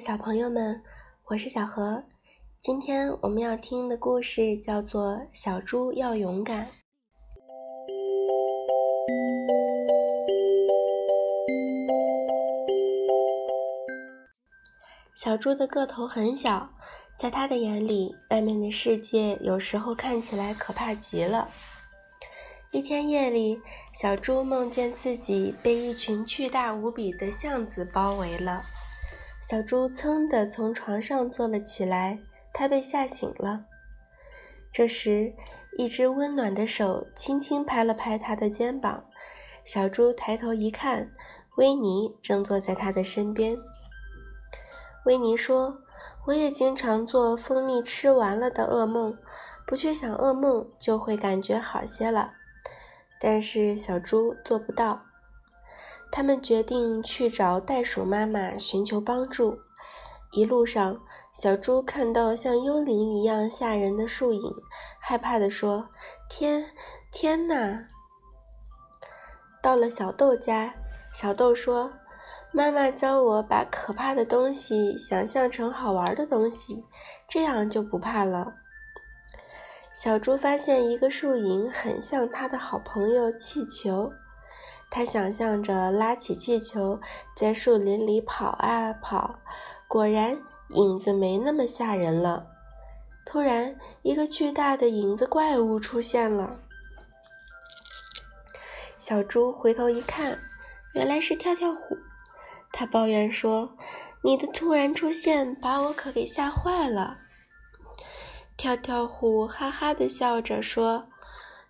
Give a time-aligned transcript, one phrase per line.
[0.00, 0.82] 小朋友们，
[1.26, 2.02] 我是小何。
[2.58, 6.66] 今天我们要听的故事叫做《小猪要勇敢》。
[15.14, 16.70] 小猪的个头很小，
[17.18, 21.50] 在他的眼里，外面的世界有时候看起来可怕极了。
[22.70, 23.60] 一天夜里，
[23.92, 28.62] 小猪梦见自己被一群巨大无比的象子包围了。
[29.40, 32.18] 小猪噌地从床上坐了起来，
[32.52, 33.64] 它被吓醒了。
[34.72, 35.34] 这时，
[35.78, 39.04] 一只温暖的手轻轻拍了拍它的肩膀。
[39.64, 41.10] 小猪抬头一看，
[41.56, 43.56] 维尼正坐在它的身边。
[45.06, 45.78] 维尼说
[46.28, 49.16] ：“我也经常做蜂蜜吃完了的噩梦，
[49.66, 52.34] 不去想噩梦就会感觉好些了。
[53.18, 55.06] 但是小猪做不到。”
[56.10, 59.58] 他们决定去找袋鼠妈妈寻求帮助。
[60.32, 61.00] 一路上，
[61.32, 64.54] 小猪看到像幽灵一样吓人的树影，
[65.00, 65.88] 害怕地说
[66.30, 66.64] ：“天，
[67.10, 67.86] 天哪！”
[69.62, 70.74] 到了小豆家，
[71.12, 71.92] 小豆说
[72.52, 76.84] ：“妈妈教我把可怕的东西想象成好玩的东西，
[77.28, 78.54] 这样就不怕了。”
[79.92, 84.12] 小猪发现一个树影很像他的好朋友气球。
[84.90, 87.00] 他想象着拉起气球，
[87.36, 89.38] 在树林里跑啊跑，
[89.86, 90.36] 果然
[90.70, 92.46] 影子没那么吓人了。
[93.24, 96.58] 突然，一个巨大的影子怪物出现了。
[98.98, 100.40] 小猪回头一看，
[100.94, 101.96] 原来是跳跳虎。
[102.72, 103.76] 他抱怨说
[104.22, 107.18] ：“你的突然出现把我可给吓坏了。”
[108.58, 111.06] 跳跳虎哈哈的笑着说。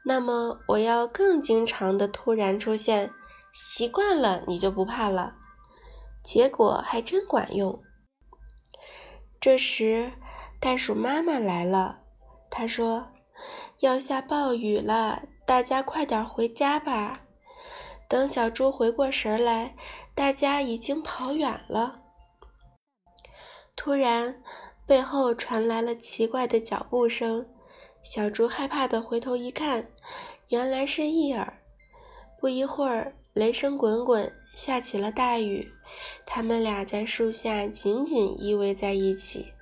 [0.05, 3.13] 那么我要更经常的突然出现，
[3.53, 5.37] 习惯了你就不怕了。
[6.23, 7.83] 结果还真管用。
[9.41, 10.13] 这时，
[10.61, 12.01] 袋鼠妈妈来了，
[12.51, 13.13] 她说
[13.81, 17.23] ：“要下暴雨了，大家快点回家吧。”
[18.09, 19.77] 等小猪回过神来，
[20.15, 22.03] 大家已经跑远了。
[23.77, 24.43] 突然，
[24.85, 27.47] 背后传来了奇怪的脚步声。
[28.03, 29.89] 小猪害怕的回头一看，
[30.49, 31.59] 原来是伊尔。
[32.39, 35.73] 不一会儿，雷声滚滚，下起了大雨。
[36.25, 39.53] 他们俩在树下紧紧依偎在一起。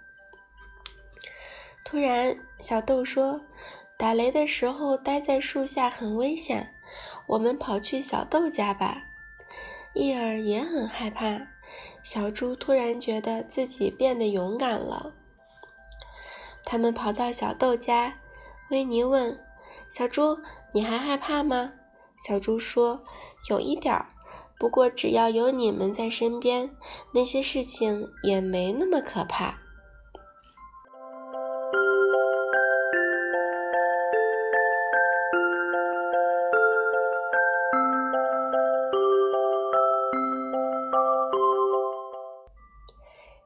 [1.85, 3.41] 突然，小豆说
[3.99, 6.73] ：“打雷的时候待在树下很危险，
[7.27, 9.03] 我们跑去小豆家吧。”
[9.95, 11.49] 伊尔也很害怕。
[12.03, 15.13] 小猪突然觉得自己变得勇敢了。
[16.65, 18.21] 他们跑到小豆家。
[18.71, 19.39] 维尼问
[19.91, 20.39] ：“小猪，
[20.73, 21.73] 你还害怕吗？”
[22.27, 23.03] 小猪说
[23.49, 24.11] ：“有一点儿，
[24.59, 26.77] 不过只要有你们在身边，
[27.13, 29.59] 那些事情也没那么可怕。”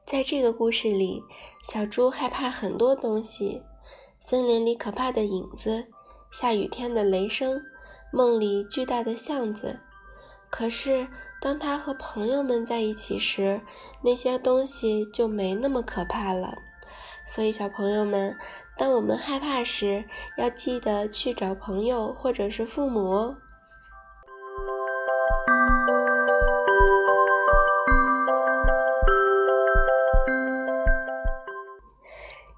[0.05, 1.23] 在这个故事里，
[1.63, 3.63] 小猪害怕很多东西。
[4.25, 5.85] 森林里可怕的影子，
[6.31, 7.61] 下雨天的雷声，
[8.09, 9.81] 梦里巨大的巷子。
[10.49, 11.09] 可是，
[11.41, 13.59] 当他和朋友们在一起时，
[14.01, 16.57] 那些东西就没那么可怕了。
[17.25, 18.37] 所以，小朋友们，
[18.77, 20.05] 当我们害怕时，
[20.37, 23.35] 要记得去找朋友或者是父母哦。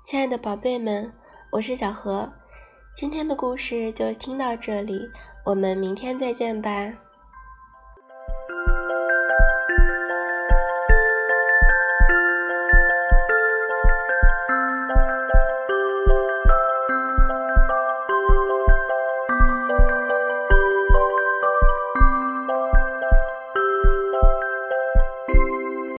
[0.05, 1.11] 亲爱的宝贝们。
[1.55, 2.29] 我是小何，
[2.93, 5.09] 今天的故事就听到这里，
[5.45, 6.93] 我们明天再见吧。